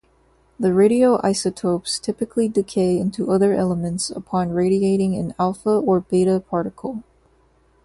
[0.59, 7.03] The radioisotopes typically decay into other elements upon radiating an alpha or beta particle.